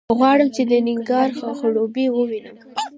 غواړم 0.17 0.49
چې 0.55 0.61
د 0.71 0.71
نېګارا 0.85 1.41
ځړوبی 1.59 2.05
ووینم. 2.11 2.57